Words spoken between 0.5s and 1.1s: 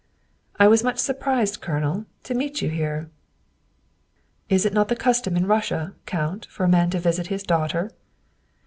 "I was much